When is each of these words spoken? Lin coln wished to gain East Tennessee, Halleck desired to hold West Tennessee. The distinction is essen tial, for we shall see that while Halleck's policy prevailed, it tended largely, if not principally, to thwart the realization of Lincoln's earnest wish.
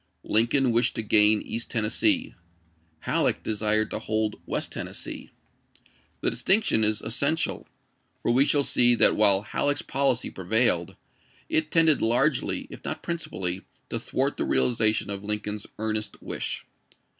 Lin 0.23 0.47
coln 0.47 0.71
wished 0.71 0.95
to 0.95 1.03
gain 1.03 1.43
East 1.43 1.69
Tennessee, 1.69 2.33
Halleck 3.01 3.43
desired 3.43 3.91
to 3.91 3.99
hold 3.99 4.41
West 4.47 4.71
Tennessee. 4.71 5.29
The 6.21 6.31
distinction 6.31 6.83
is 6.83 7.03
essen 7.03 7.35
tial, 7.35 7.67
for 8.23 8.31
we 8.31 8.43
shall 8.45 8.63
see 8.63 8.95
that 8.95 9.15
while 9.15 9.43
Halleck's 9.43 9.83
policy 9.83 10.31
prevailed, 10.31 10.95
it 11.49 11.69
tended 11.69 12.01
largely, 12.01 12.65
if 12.71 12.83
not 12.83 13.03
principally, 13.03 13.61
to 13.91 13.99
thwart 13.99 14.37
the 14.37 14.45
realization 14.45 15.11
of 15.11 15.23
Lincoln's 15.23 15.67
earnest 15.77 16.19
wish. 16.19 16.65